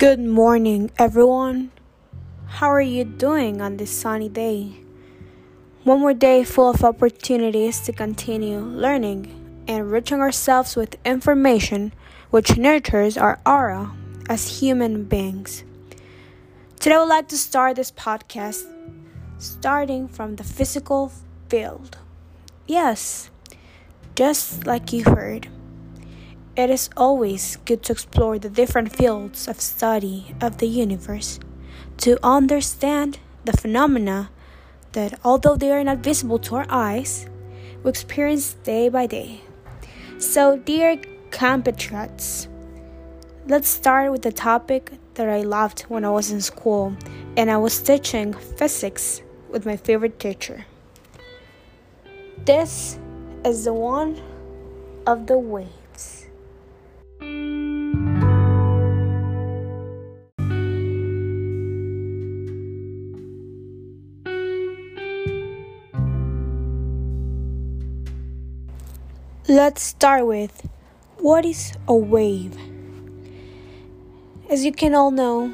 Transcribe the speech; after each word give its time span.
Good 0.00 0.18
morning, 0.18 0.90
everyone. 0.96 1.72
How 2.46 2.72
are 2.72 2.80
you 2.80 3.04
doing 3.04 3.60
on 3.60 3.76
this 3.76 3.90
sunny 3.90 4.30
day? 4.30 4.80
One 5.84 6.00
more 6.00 6.14
day 6.14 6.42
full 6.42 6.70
of 6.70 6.82
opportunities 6.82 7.80
to 7.80 7.92
continue 7.92 8.60
learning 8.60 9.28
and 9.68 9.84
enriching 9.84 10.20
ourselves 10.20 10.74
with 10.74 10.96
information 11.04 11.92
which 12.30 12.56
nurtures 12.56 13.18
our 13.18 13.40
aura 13.44 13.92
as 14.26 14.60
human 14.60 15.04
beings. 15.04 15.64
Today, 16.80 16.94
I 16.94 17.00
would 17.00 17.10
like 17.10 17.28
to 17.28 17.36
start 17.36 17.76
this 17.76 17.92
podcast 17.92 18.64
starting 19.36 20.08
from 20.08 20.36
the 20.36 20.44
physical 20.44 21.12
field. 21.50 21.98
Yes, 22.66 23.28
just 24.14 24.64
like 24.64 24.94
you 24.94 25.04
heard. 25.04 25.48
It 26.60 26.68
is 26.68 26.90
always 26.94 27.56
good 27.64 27.82
to 27.84 27.92
explore 27.92 28.38
the 28.38 28.50
different 28.50 28.94
fields 28.94 29.48
of 29.48 29.62
study 29.62 30.34
of 30.42 30.58
the 30.58 30.66
universe 30.66 31.40
to 32.04 32.18
understand 32.22 33.18
the 33.46 33.56
phenomena 33.56 34.28
that, 34.92 35.18
although 35.24 35.56
they 35.56 35.72
are 35.72 35.82
not 35.82 36.00
visible 36.00 36.38
to 36.40 36.56
our 36.56 36.66
eyes, 36.68 37.26
we 37.82 37.88
experience 37.88 38.58
day 38.62 38.90
by 38.90 39.06
day. 39.06 39.40
So, 40.18 40.58
dear 40.58 41.00
compatriots, 41.30 42.46
let's 43.46 43.70
start 43.70 44.12
with 44.12 44.20
the 44.20 44.30
topic 44.30 44.92
that 45.14 45.30
I 45.30 45.40
loved 45.40 45.80
when 45.88 46.04
I 46.04 46.10
was 46.10 46.30
in 46.30 46.42
school 46.42 46.94
and 47.38 47.50
I 47.50 47.56
was 47.56 47.80
teaching 47.80 48.34
physics 48.34 49.22
with 49.48 49.64
my 49.64 49.78
favorite 49.78 50.20
teacher. 50.20 50.66
This 52.44 52.98
is 53.46 53.64
the 53.64 53.72
one 53.72 54.20
of 55.06 55.26
the 55.26 55.38
waves. 55.38 55.79
Let's 69.50 69.82
start 69.82 70.28
with 70.28 70.68
what 71.18 71.44
is 71.44 71.72
a 71.88 71.92
wave? 71.92 72.56
As 74.48 74.64
you 74.64 74.70
can 74.70 74.94
all 74.94 75.10
know, 75.10 75.52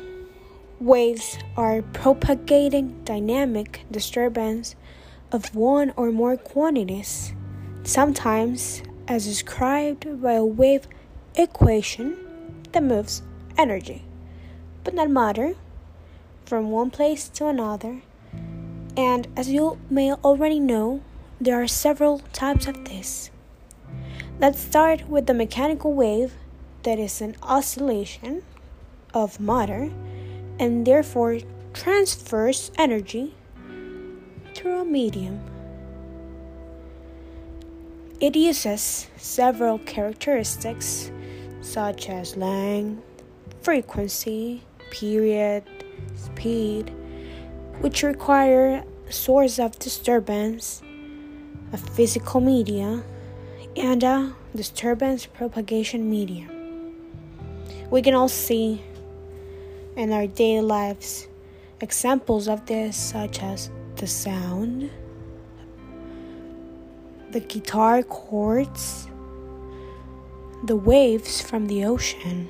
waves 0.78 1.38
are 1.56 1.80
propagating 1.80 3.02
dynamic 3.04 3.86
disturbance 3.90 4.76
of 5.32 5.54
one 5.54 5.94
or 5.96 6.12
more 6.12 6.36
quantities, 6.36 7.32
sometimes 7.84 8.82
as 9.08 9.24
described 9.24 10.20
by 10.20 10.32
a 10.32 10.44
wave 10.44 10.86
equation 11.34 12.18
that 12.72 12.82
moves 12.82 13.22
energy, 13.56 14.04
but 14.84 14.92
not 14.92 15.08
matter, 15.08 15.54
from 16.44 16.70
one 16.70 16.90
place 16.90 17.30
to 17.30 17.46
another. 17.46 18.02
And 18.94 19.26
as 19.38 19.48
you 19.48 19.78
may 19.88 20.12
already 20.12 20.60
know, 20.60 21.00
there 21.40 21.62
are 21.62 21.66
several 21.66 22.18
types 22.34 22.66
of 22.66 22.84
this. 22.84 23.30
Let's 24.38 24.60
start 24.60 25.08
with 25.08 25.24
the 25.24 25.32
mechanical 25.32 25.94
wave 25.94 26.34
that 26.82 26.98
is 26.98 27.22
an 27.22 27.36
oscillation 27.42 28.42
of 29.14 29.40
matter 29.40 29.90
and 30.58 30.86
therefore 30.86 31.38
transfers 31.72 32.70
energy 32.76 33.34
through 34.54 34.80
a 34.80 34.84
medium. 34.84 35.40
It 38.20 38.36
uses 38.36 39.06
several 39.16 39.78
characteristics 39.78 41.10
such 41.62 42.10
as 42.10 42.36
length, 42.36 43.02
frequency, 43.62 44.60
period, 44.90 45.64
speed, 46.14 46.92
which 47.80 48.02
require 48.02 48.84
a 49.08 49.12
source 49.12 49.58
of 49.58 49.78
disturbance, 49.78 50.82
a 51.72 51.78
physical 51.78 52.42
media, 52.42 53.02
and 53.76 54.02
a 54.02 54.34
disturbance 54.54 55.26
propagation 55.26 56.08
medium. 56.08 56.48
We 57.90 58.00
can 58.02 58.14
all 58.14 58.28
see 58.28 58.82
in 59.96 60.12
our 60.12 60.26
daily 60.26 60.62
lives 60.62 61.28
examples 61.80 62.48
of 62.48 62.66
this, 62.66 62.96
such 62.96 63.42
as 63.42 63.70
the 63.96 64.06
sound, 64.06 64.90
the 67.30 67.40
guitar 67.40 68.02
chords, 68.02 69.08
the 70.64 70.76
waves 70.76 71.42
from 71.42 71.66
the 71.66 71.84
ocean. 71.84 72.48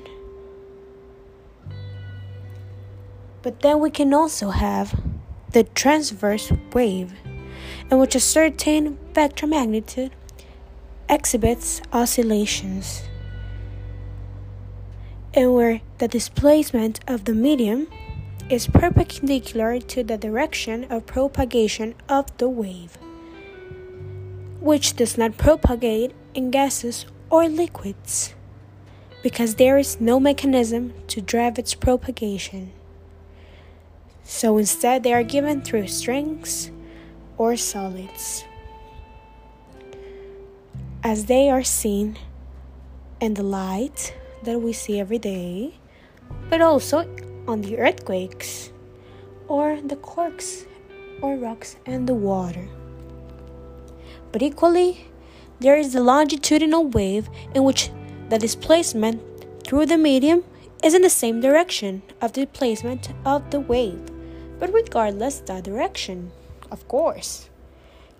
But 3.41 3.61
then 3.61 3.79
we 3.79 3.89
can 3.89 4.13
also 4.13 4.49
have 4.49 4.97
the 5.51 5.63
transverse 5.63 6.51
wave, 6.73 7.13
in 7.91 7.99
which 7.99 8.15
a 8.15 8.19
certain 8.19 8.97
vector 9.13 9.47
magnitude 9.47 10.11
exhibits 11.09 11.81
oscillations, 11.93 13.03
and 15.33 15.53
where 15.53 15.81
the 15.99 16.07
displacement 16.07 16.99
of 17.07 17.25
the 17.25 17.33
medium 17.33 17.87
is 18.49 18.67
perpendicular 18.67 19.79
to 19.79 20.03
the 20.03 20.17
direction 20.17 20.85
of 20.85 21.05
propagation 21.05 21.95
of 22.09 22.25
the 22.37 22.49
wave, 22.49 22.97
which 24.59 24.95
does 24.95 25.17
not 25.17 25.37
propagate 25.37 26.13
in 26.33 26.51
gases 26.51 27.05
or 27.29 27.47
liquids 27.47 28.33
because 29.23 29.55
there 29.55 29.77
is 29.77 29.99
no 29.99 30.19
mechanism 30.19 30.93
to 31.07 31.19
drive 31.19 31.59
its 31.59 31.73
propagation. 31.73 32.71
So 34.23 34.57
instead, 34.57 35.03
they 35.03 35.13
are 35.13 35.23
given 35.23 35.61
through 35.61 35.87
strings 35.87 36.71
or 37.37 37.57
solids 37.57 38.45
as 41.07 41.27
they 41.27 41.49
are 41.49 41.63
seen 41.63 42.17
in 43.21 43.33
the 43.35 43.41
light 43.41 44.13
that 44.43 44.59
we 44.59 44.73
see 44.73 44.99
every 44.99 45.17
day, 45.17 45.73
but 46.49 46.59
also 46.59 47.07
on 47.47 47.61
the 47.61 47.79
earthquakes 47.79 48.73
or 49.47 49.79
the 49.79 49.95
corks 49.95 50.65
or 51.21 51.37
rocks 51.37 51.77
and 51.85 52.09
the 52.09 52.13
water. 52.13 52.67
But 54.33 54.41
equally, 54.41 55.07
there 55.61 55.77
is 55.77 55.93
the 55.93 56.03
longitudinal 56.03 56.87
wave 56.87 57.29
in 57.55 57.63
which 57.63 57.89
the 58.27 58.37
displacement 58.37 59.21
through 59.63 59.85
the 59.85 59.97
medium 59.97 60.43
is 60.83 60.93
in 60.93 61.03
the 61.03 61.09
same 61.09 61.39
direction 61.39 62.01
of 62.19 62.33
the 62.33 62.45
displacement 62.45 63.13
of 63.23 63.49
the 63.49 63.61
wave, 63.61 64.11
but 64.59 64.73
regardless 64.73 65.39
the 65.39 65.61
direction, 65.61 66.33
of 66.69 66.85
course. 66.89 67.49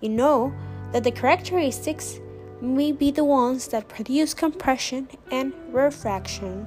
You 0.00 0.08
know 0.08 0.54
that 0.92 1.04
the 1.04 1.12
characteristics 1.12 2.18
may 2.60 2.92
be 2.92 3.10
the 3.10 3.24
ones 3.24 3.68
that 3.68 3.88
produce 3.88 4.34
compression 4.34 5.08
and 5.30 5.52
refraction, 5.70 6.66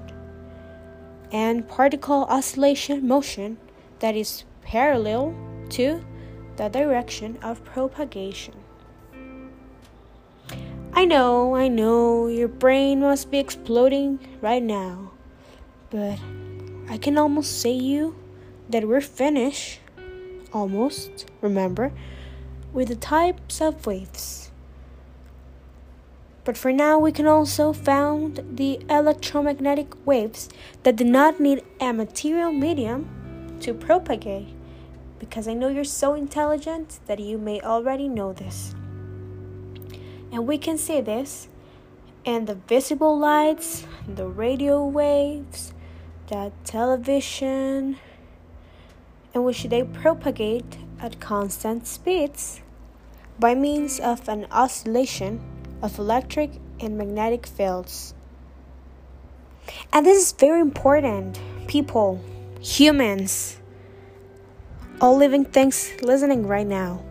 and 1.32 1.68
particle 1.68 2.26
oscillation 2.30 3.08
motion 3.08 3.58
that 4.00 4.16
is 4.16 4.44
parallel 4.62 5.36
to 5.70 6.04
the 6.58 6.70
direction 6.70 7.38
of 7.42 7.64
propagation. 7.64 8.54
I 10.94 11.06
know, 11.06 11.56
I 11.56 11.68
know, 11.68 12.28
your 12.28 12.50
brain 12.50 13.00
must 13.00 13.32
be 13.32 13.40
exploding 13.40 14.20
right 14.42 14.62
now, 14.62 15.12
but 15.90 16.20
I 16.90 16.98
can 16.98 17.18
almost 17.18 17.62
say 17.62 17.72
you 17.72 18.16
that 18.70 18.88
we're 18.88 19.02
finished, 19.02 19.80
almost, 20.54 21.26
remember, 21.42 21.92
with 22.74 22.90
the 22.90 22.96
types 22.96 23.62
of 23.62 23.86
waves. 23.86 24.51
But 26.44 26.58
for 26.58 26.72
now, 26.72 26.98
we 26.98 27.12
can 27.12 27.28
also 27.28 27.72
found 27.72 28.58
the 28.58 28.80
electromagnetic 28.90 29.94
waves 30.06 30.50
that 30.84 30.96
do 30.96 31.04
not 31.04 31.40
need 31.40 31.64
a 31.80 31.94
material 31.94 32.52
medium 32.52 33.58
to 33.60 33.74
propagate. 33.74 34.48
Because 35.20 35.48
I 35.48 35.54
know 35.54 35.68
you're 35.68 35.84
so 35.84 36.16
intelligent 36.16 37.00
that 37.06 37.20
you 37.20 37.38
may 37.38 37.62
already 37.62 38.08
know 38.08 38.34
this. 38.34 38.74
And 40.32 40.48
we 40.48 40.58
can 40.58 40.80
see 40.80 41.00
this 41.00 41.48
in 42.26 42.46
the 42.46 42.56
visible 42.56 43.18
lights, 43.18 43.86
the 44.08 44.26
radio 44.26 44.84
waves, 44.84 45.74
the 46.28 46.52
television, 46.64 47.98
in 49.34 49.44
which 49.44 49.64
they 49.66 49.84
propagate 49.84 50.78
at 51.00 51.20
constant 51.20 51.86
speeds 51.86 52.62
by 53.40 53.54
means 53.54 54.00
of 54.00 54.28
an 54.28 54.48
oscillation 54.52 55.42
of 55.82 55.98
electric 56.00 56.52
and 56.80 56.98
magnetic 56.98 57.46
fields. 57.48 58.14
And 59.94 60.06
this 60.06 60.18
is 60.22 60.32
very 60.32 60.62
important. 60.62 61.40
People, 61.68 62.22
humans, 62.60 63.58
all 65.00 65.18
living 65.18 65.46
things 65.46 65.92
listening 66.02 66.48
right 66.48 66.68
now. 66.68 67.04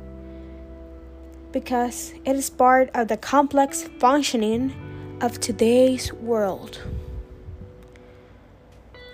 Because 1.52 2.12
it 2.24 2.36
is 2.36 2.48
part 2.50 2.90
of 2.94 3.08
the 3.08 3.16
complex 3.16 3.82
functioning 3.98 4.72
of 5.20 5.40
today's 5.40 6.12
world. 6.12 6.80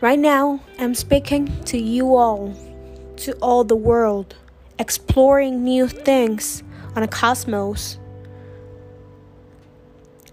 Right 0.03 0.19
now, 0.19 0.61
I'm 0.79 0.95
speaking 0.95 1.65
to 1.65 1.79
you 1.79 2.17
all, 2.17 2.55
to 3.17 3.33
all 3.41 3.65
the 3.65 3.77
world, 3.77 4.37
exploring 4.79 5.65
new 5.65 5.89
things 5.89 6.63
on 6.95 7.03
a 7.03 7.09
cosmos, 7.09 7.99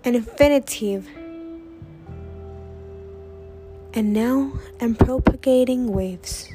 an 0.05 0.15
infinitive. 0.15 1.07
And 3.93 4.11
now 4.11 4.51
I'm 4.81 4.95
propagating 4.95 5.93
waves 5.93 6.49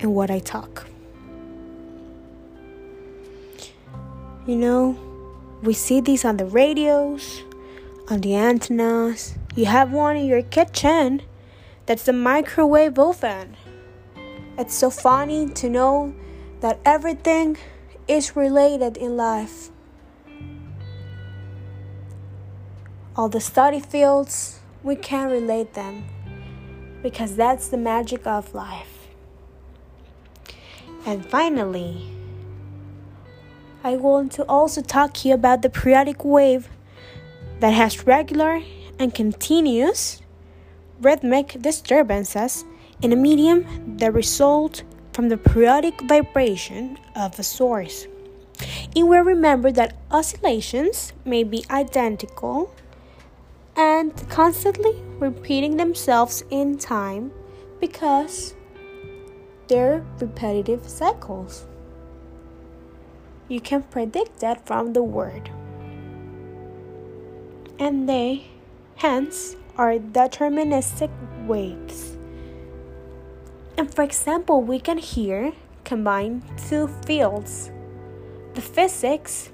in 0.00 0.14
what 0.14 0.30
I 0.30 0.38
talk. 0.38 0.86
You 4.46 4.56
know, 4.56 4.96
we 5.62 5.74
see 5.74 6.00
these 6.00 6.24
on 6.24 6.36
the 6.36 6.46
radios, 6.46 7.42
on 8.08 8.20
the 8.20 8.34
antennas. 8.34 9.34
You 9.54 9.66
have 9.66 9.92
one 9.92 10.16
in 10.16 10.26
your 10.26 10.42
kitchen. 10.42 11.22
That's 11.86 12.04
the 12.04 12.12
microwave 12.12 12.98
oven. 12.98 13.56
It's 14.56 14.74
so 14.74 14.90
funny 14.90 15.48
to 15.48 15.68
know 15.68 16.14
that 16.60 16.80
everything 16.84 17.58
is 18.08 18.36
related 18.36 18.96
in 18.96 19.16
life. 19.16 19.70
All 23.14 23.28
the 23.28 23.40
study 23.40 23.78
fields, 23.78 24.60
we 24.82 24.96
can 24.96 25.28
relate 25.28 25.74
them 25.74 26.04
because 27.02 27.36
that's 27.36 27.68
the 27.68 27.76
magic 27.76 28.26
of 28.26 28.54
life. 28.54 29.08
And 31.04 31.26
finally, 31.26 32.08
I 33.84 33.96
want 33.96 34.32
to 34.32 34.44
also 34.44 34.80
talk 34.80 35.12
to 35.14 35.28
you 35.28 35.34
about 35.34 35.60
the 35.60 35.68
periodic 35.68 36.24
wave 36.24 36.70
that 37.60 37.74
has 37.74 38.06
regular 38.06 38.62
and 38.98 39.14
continuous 39.14 40.22
rhythmic 41.02 41.60
disturbances 41.60 42.64
in 43.02 43.12
a 43.12 43.16
medium 43.16 43.98
that 43.98 44.14
result 44.14 44.84
from 45.12 45.28
the 45.28 45.36
periodic 45.36 46.00
vibration 46.02 46.96
of 47.14 47.38
a 47.38 47.42
source. 47.42 48.06
And 48.96 49.06
we 49.06 49.18
remember 49.18 49.70
that 49.72 49.96
oscillations 50.10 51.12
may 51.26 51.44
be 51.44 51.66
identical 51.68 52.74
and 53.76 54.28
constantly 54.28 55.02
repeating 55.18 55.76
themselves 55.76 56.44
in 56.50 56.78
time 56.78 57.32
because 57.80 58.54
they're 59.68 60.04
repetitive 60.20 60.88
cycles. 60.88 61.66
You 63.48 63.60
can 63.60 63.82
predict 63.84 64.40
that 64.40 64.66
from 64.66 64.92
the 64.92 65.02
word. 65.02 65.50
And 67.78 68.08
they, 68.08 68.46
hence, 68.96 69.56
are 69.76 69.94
deterministic 69.94 71.10
waves. 71.46 72.16
And 73.76 73.92
for 73.92 74.02
example, 74.02 74.62
we 74.62 74.78
can 74.78 74.98
here 74.98 75.52
combine 75.84 76.42
two 76.68 76.88
fields 77.06 77.70
the 78.54 78.60
physics 78.60 79.50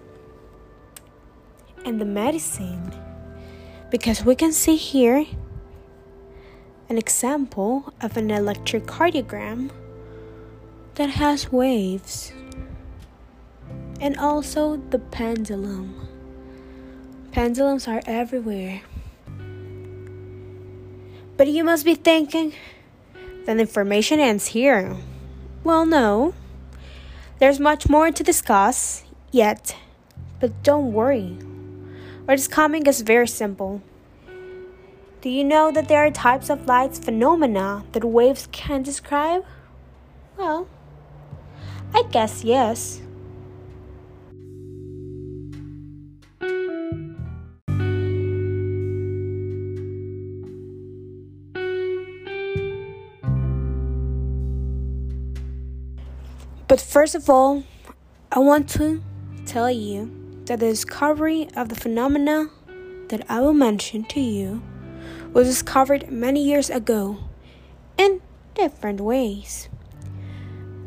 and 1.84 2.00
the 2.00 2.04
medicine. 2.04 2.92
Because 3.90 4.24
we 4.24 4.34
can 4.34 4.52
see 4.52 4.76
here 4.76 5.24
an 6.88 6.98
example 6.98 7.92
of 8.00 8.16
an 8.16 8.28
electrocardiogram 8.28 9.70
that 10.96 11.10
has 11.10 11.52
waves 11.52 12.32
and 14.00 14.16
also 14.18 14.76
the 14.90 14.98
pendulum. 14.98 16.06
Pendulums 17.32 17.88
are 17.88 18.02
everywhere. 18.06 18.82
But 21.36 21.48
you 21.48 21.62
must 21.64 21.84
be 21.84 21.94
thinking, 21.94 22.52
then 23.44 23.58
the 23.58 23.62
information 23.62 24.18
ends 24.18 24.48
here. 24.48 24.96
Well, 25.64 25.86
no. 25.86 26.34
There's 27.38 27.60
much 27.60 27.88
more 27.88 28.10
to 28.10 28.22
discuss 28.22 29.04
yet, 29.30 29.76
but 30.40 30.62
don't 30.62 30.92
worry. 30.92 31.38
What 32.28 32.38
is 32.38 32.46
coming 32.46 32.86
is 32.86 33.00
very 33.00 33.26
simple. 33.26 33.80
Do 35.22 35.30
you 35.30 35.42
know 35.42 35.70
that 35.72 35.88
there 35.88 36.04
are 36.04 36.10
types 36.10 36.50
of 36.50 36.66
light 36.66 36.94
phenomena 36.94 37.86
that 37.92 38.04
waves 38.04 38.46
can 38.52 38.82
describe? 38.82 39.46
Well, 40.36 40.68
I 41.94 42.02
guess 42.10 42.44
yes. 42.44 43.00
But 56.68 56.78
first 56.78 57.14
of 57.14 57.30
all, 57.30 57.64
I 58.30 58.40
want 58.40 58.68
to 58.76 59.02
tell 59.46 59.70
you 59.70 60.17
that 60.48 60.60
the 60.60 60.70
discovery 60.70 61.46
of 61.54 61.68
the 61.68 61.74
phenomena 61.74 62.48
that 63.08 63.22
I 63.28 63.40
will 63.40 63.52
mention 63.52 64.04
to 64.04 64.20
you 64.20 64.62
was 65.34 65.46
discovered 65.46 66.10
many 66.10 66.42
years 66.42 66.70
ago 66.70 67.18
in 67.98 68.22
different 68.54 69.00
ways. 69.02 69.68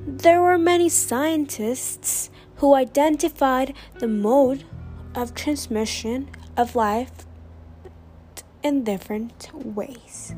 There 0.07 0.41
were 0.41 0.57
many 0.57 0.89
scientists 0.89 2.31
who 2.55 2.73
identified 2.73 3.75
the 3.99 4.07
mode 4.07 4.63
of 5.13 5.35
transmission 5.35 6.29
of 6.57 6.75
life 6.75 7.11
in 8.63 8.83
different 8.83 9.51
ways. 9.53 10.33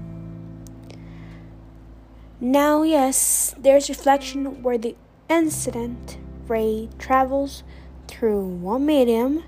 Now, 2.42 2.84
yes, 2.84 3.56
there's 3.58 3.88
reflection 3.88 4.64
where 4.64 4.78
the 4.78 4.98
incident 5.30 6.18
ray 6.50 6.90
travels 7.00 7.64
through 8.08 8.46
one 8.46 8.86
medium 8.86 9.44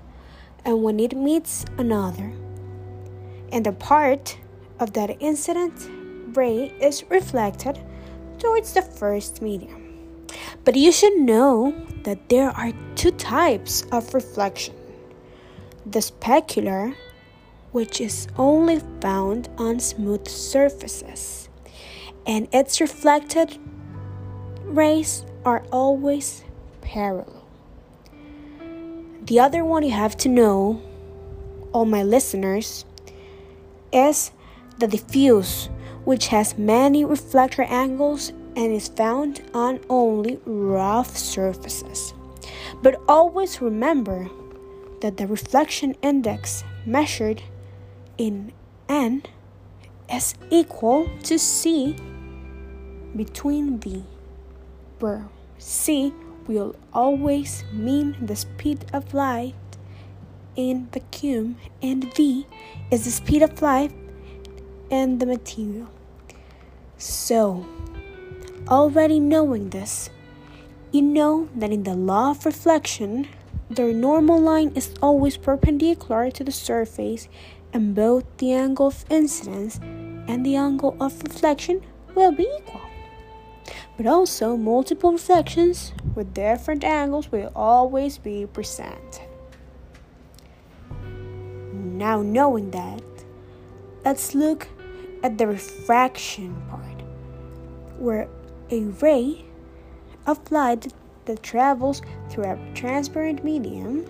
and 0.64 0.82
when 0.82 0.98
it 1.00 1.16
meets 1.16 1.64
another. 1.78 2.32
And 3.52 3.64
the 3.64 3.72
part 3.72 4.38
of 4.80 4.92
that 4.94 5.16
incident 5.20 5.88
ray 6.36 6.72
is 6.80 7.04
reflected 7.08 7.80
towards 8.38 8.72
the 8.72 8.82
first 8.82 9.40
medium. 9.40 9.86
But 10.64 10.74
you 10.74 10.92
should 10.92 11.16
know 11.18 11.74
that 12.02 12.28
there 12.28 12.50
are 12.50 12.72
two 12.94 13.12
types 13.12 13.84
of 13.92 14.12
reflection 14.12 14.74
the 15.86 16.00
specular, 16.00 16.96
which 17.70 18.00
is 18.00 18.26
only 18.36 18.80
found 19.00 19.48
on 19.56 19.78
smooth 19.78 20.26
surfaces, 20.26 21.48
and 22.26 22.48
its 22.52 22.80
reflected 22.80 23.56
rays 24.64 25.24
are 25.44 25.64
always 25.70 26.42
parallel. 26.80 27.35
The 29.26 29.40
other 29.40 29.64
one 29.64 29.82
you 29.82 29.90
have 29.90 30.16
to 30.18 30.28
know, 30.28 30.80
all 31.72 31.84
my 31.84 32.04
listeners, 32.04 32.84
is 33.92 34.30
the 34.78 34.86
diffuse, 34.86 35.68
which 36.04 36.28
has 36.28 36.56
many 36.56 37.04
reflector 37.04 37.62
angles 37.62 38.30
and 38.54 38.72
is 38.72 38.86
found 38.86 39.42
on 39.52 39.80
only 39.90 40.38
rough 40.46 41.16
surfaces. 41.16 42.14
But 42.82 43.00
always 43.08 43.60
remember 43.60 44.30
that 45.00 45.16
the 45.16 45.26
reflection 45.26 45.96
index 46.02 46.62
measured 46.84 47.42
in 48.16 48.52
N 48.88 49.24
is 50.08 50.34
equal 50.50 51.10
to 51.24 51.36
C 51.36 51.96
between 53.16 53.78
V 53.78 54.04
where 55.00 55.28
c 55.58 56.12
will 56.46 56.74
always 56.92 57.64
mean 57.72 58.16
the 58.20 58.36
speed 58.36 58.84
of 58.92 59.14
light 59.14 59.54
in 60.54 60.86
vacuum 60.92 61.56
and 61.82 62.12
v 62.14 62.46
is 62.90 63.04
the 63.04 63.10
speed 63.10 63.42
of 63.42 63.60
light 63.60 63.92
in 64.90 65.18
the 65.18 65.26
material. 65.26 65.88
So, 66.98 67.66
already 68.68 69.20
knowing 69.20 69.70
this, 69.70 70.08
you 70.92 71.02
know 71.02 71.48
that 71.54 71.72
in 71.72 71.82
the 71.82 71.94
law 71.94 72.30
of 72.30 72.46
reflection, 72.46 73.28
the 73.68 73.92
normal 73.92 74.40
line 74.40 74.72
is 74.74 74.94
always 75.02 75.36
perpendicular 75.36 76.30
to 76.30 76.44
the 76.44 76.52
surface, 76.52 77.28
and 77.72 77.94
both 77.94 78.24
the 78.38 78.52
angle 78.52 78.86
of 78.86 79.04
incidence 79.10 79.78
and 79.82 80.46
the 80.46 80.56
angle 80.56 80.96
of 81.00 81.22
reflection 81.22 81.82
will 82.14 82.32
be 82.32 82.48
equal 82.58 82.85
but 83.96 84.06
also 84.06 84.56
multiple 84.56 85.12
reflections 85.12 85.92
with 86.14 86.34
different 86.34 86.84
angles 86.84 87.30
will 87.32 87.50
always 87.54 88.18
be 88.18 88.46
present. 88.46 89.22
Now, 91.72 92.22
knowing 92.22 92.70
that, 92.72 93.02
let's 94.04 94.34
look 94.34 94.68
at 95.22 95.38
the 95.38 95.46
refraction 95.46 96.54
part, 96.68 97.02
where 97.98 98.28
a 98.70 98.80
ray 98.80 99.44
of 100.26 100.52
light 100.52 100.92
that 101.24 101.42
travels 101.42 102.02
through 102.28 102.44
a 102.44 102.58
transparent 102.74 103.42
medium 103.44 104.06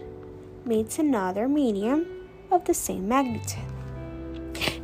meets 0.64 0.98
another 0.98 1.48
medium 1.48 2.06
of 2.50 2.64
the 2.64 2.74
same 2.74 3.08
magnitude. 3.08 3.62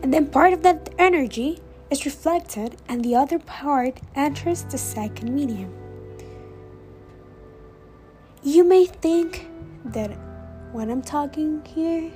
And 0.02 0.12
then 0.12 0.26
part 0.26 0.52
of 0.52 0.62
that 0.62 0.91
energy 0.99 1.61
is 1.93 2.07
reflected, 2.07 2.75
and 2.89 3.05
the 3.05 3.15
other 3.15 3.39
part 3.39 4.01
enters 4.15 4.63
the 4.65 4.79
second 4.79 5.35
medium. 5.35 5.71
You 8.43 8.65
may 8.65 8.87
think 8.87 9.47
that 9.85 10.11
when 10.73 10.91
I'm 10.91 11.03
talking 11.03 11.63
here, 11.67 12.11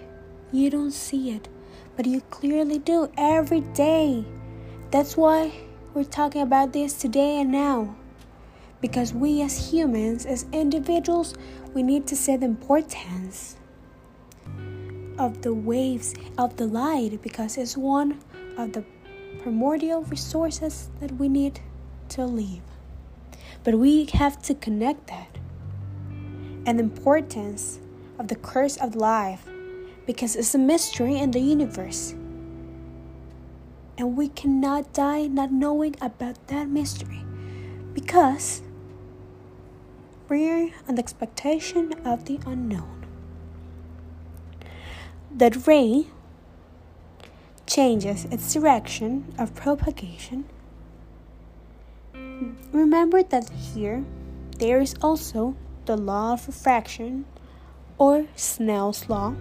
you 0.50 0.71
don't 0.71 0.92
see 0.92 1.30
it, 1.30 1.49
but 1.95 2.06
you 2.06 2.23
clearly 2.30 2.78
do 2.78 3.11
every 3.18 3.61
day. 3.61 4.25
That's 4.90 5.14
why 5.14 5.52
we're 5.92 6.04
talking 6.04 6.40
about 6.40 6.73
this 6.73 6.95
today 6.95 7.40
and 7.42 7.52
now. 7.52 7.97
Because 8.80 9.12
we 9.12 9.42
as 9.42 9.71
humans, 9.71 10.25
as 10.25 10.47
individuals, 10.52 11.35
we 11.75 11.83
need 11.83 12.06
to 12.06 12.16
see 12.16 12.37
the 12.37 12.47
importance 12.47 13.56
of 15.18 15.42
the 15.42 15.52
waves 15.52 16.14
of 16.38 16.56
the 16.56 16.66
light 16.66 17.21
because 17.23 17.59
it's 17.59 17.76
one 17.76 18.18
of 18.56 18.73
the 18.73 18.85
primordial 19.42 20.02
resources 20.02 20.90
that 21.00 21.12
we 21.12 21.28
need 21.28 21.60
to 22.10 22.24
live. 22.24 22.62
But 23.64 23.78
we 23.78 24.06
have 24.14 24.40
to 24.42 24.54
connect 24.54 25.08
that 25.08 25.38
and 26.66 26.78
the 26.78 26.82
importance 26.82 27.78
of 28.18 28.28
the 28.28 28.34
curse 28.34 28.76
of 28.76 28.96
life 28.96 29.48
because 30.06 30.36
it's 30.36 30.54
a 30.54 30.58
mystery 30.58 31.16
in 31.16 31.30
the 31.30 31.40
universe. 31.40 32.14
And 33.98 34.16
we 34.16 34.28
cannot 34.28 34.92
die 34.92 35.26
not 35.26 35.52
knowing 35.52 35.96
about 36.00 36.48
that 36.48 36.68
mystery 36.68 37.24
because 37.94 38.62
we're 40.28 40.72
on 40.88 40.96
the 40.96 41.02
expectation 41.02 41.94
of 42.04 42.26
the 42.26 42.38
unknown. 42.46 43.06
That 45.30 45.66
ray 45.66 46.08
changes 47.66 48.25
its 48.26 48.52
direction 48.52 49.32
of 49.38 49.54
propagation. 49.54 50.44
Remember 52.73 53.23
that 53.23 53.50
here 53.50 54.04
there 54.58 54.80
is 54.80 54.94
also 55.02 55.56
the 55.87 55.96
law 55.96 56.35
of 56.35 56.46
refraction 56.46 57.25
or 57.99 58.26
Snell's 58.37 59.08
law 59.08 59.35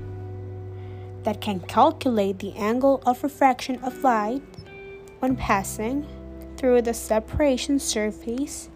that 1.24 1.42
can 1.42 1.60
calculate 1.60 2.40
the 2.40 2.54
angle 2.54 3.02
of 3.06 3.24
refraction 3.24 3.78
of 3.84 4.04
light 4.04 4.44
when 5.20 5.36
passing 5.36 6.06
through 6.58 6.82
the 6.82 6.94
separation 6.94 7.80
surface 7.80 8.70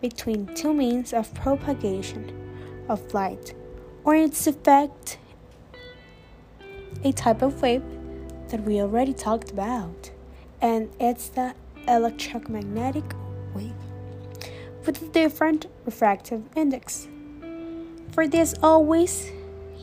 between 0.00 0.46
two 0.54 0.72
means 0.72 1.12
of 1.12 1.32
propagation 1.34 2.32
of 2.88 3.12
light 3.12 3.54
or 4.04 4.14
its 4.14 4.46
effect 4.46 5.18
a 7.04 7.12
type 7.12 7.42
of 7.42 7.60
wave 7.60 7.82
that 8.48 8.62
we 8.64 8.80
already 8.80 9.12
talked 9.12 9.50
about 9.50 10.10
and 10.60 10.90
it's 10.98 11.28
the 11.28 11.54
electromagnetic 11.86 13.04
wave 13.54 13.72
with 14.84 15.02
a 15.02 15.06
different 15.06 15.66
refractive 15.84 16.42
index 16.56 17.08
for 18.12 18.26
this 18.26 18.54
always 18.62 19.30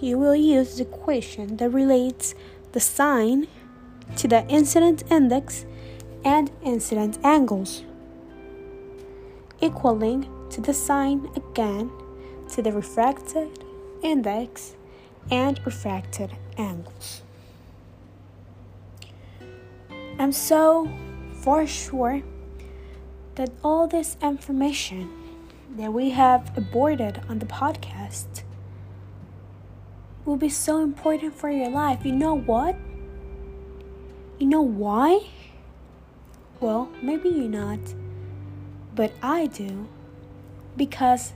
you 0.01 0.17
will 0.17 0.36
use 0.36 0.77
the 0.77 0.84
equation 0.84 1.57
that 1.57 1.69
relates 1.69 2.36
the 2.74 2.79
sine 2.79 3.48
to 4.17 4.27
the 4.27 4.45
incident 4.48 5.03
index 5.10 5.65
and 6.24 6.51
incident 6.63 7.17
angles, 7.24 7.84
equaling 9.62 10.27
to 10.50 10.62
the 10.62 10.74
sine 10.74 11.29
again 11.36 11.91
to 12.50 12.62
the 12.62 12.72
refracted 12.72 13.63
index 14.01 14.75
and 15.31 15.60
refracted 15.65 16.31
angles. 16.57 17.22
I'm 20.17 20.31
so 20.31 20.89
for 21.41 21.67
sure 21.67 22.24
that 23.36 23.51
all 23.63 23.88
this 23.88 24.15
information 24.22 25.10
that 25.75 25.91
we 25.91 26.12
have 26.12 26.57
aborted 26.57 27.22
on 27.27 27.39
the 27.39 27.45
podcast 27.45 28.43
will 30.24 30.38
be 30.38 30.50
so 30.50 30.81
important 30.81 31.36
for 31.36 31.50
your 31.50 31.69
life. 31.69 32.05
You 32.05 32.13
know 32.13 32.34
what? 32.34 32.75
You 34.39 34.48
know 34.48 34.62
why? 34.62 35.27
Well, 36.60 36.89
maybe 37.01 37.29
you 37.29 37.48
not, 37.50 37.79
but 38.95 39.12
I 39.22 39.48
do. 39.48 39.88
Because, 40.77 41.34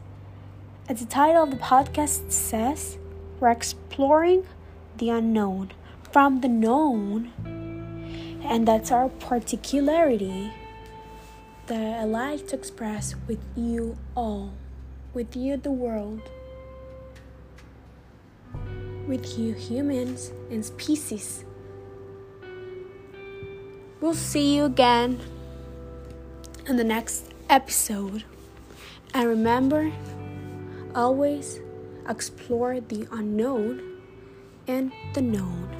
as 0.88 1.01
the 1.01 1.05
title 1.05 1.43
of 1.43 1.51
the 1.51 1.57
podcast 1.57 2.31
says, 2.31 2.98
we're 3.39 3.51
exploring 3.51 4.45
the 4.98 5.09
unknown 5.09 5.71
from 6.12 6.41
the 6.41 6.48
known, 6.48 7.31
and 8.41 8.67
that's 8.67 8.91
our 8.91 9.10
particularity 9.10 10.51
that 11.67 12.01
I 12.01 12.03
like 12.03 12.48
to 12.48 12.55
express 12.55 13.15
with 13.27 13.39
you 13.55 13.98
all, 14.15 14.53
with 15.13 15.36
you, 15.36 15.58
the 15.58 15.72
world 15.72 16.22
with 19.10 19.39
you 19.39 19.53
humans 19.53 20.31
and 20.51 20.63
species. 20.63 21.43
We'll 24.00 24.13
see 24.13 24.55
you 24.55 24.65
again 24.65 25.19
in 26.67 26.77
the 26.77 26.84
next 26.84 27.34
episode. 27.50 28.24
And 29.13 29.27
remember, 29.27 29.91
always 30.93 31.60
explore 32.08 32.79
the 32.79 33.08
unknown 33.12 33.81
and 34.67 34.91
the 35.15 35.22
known. 35.24 35.78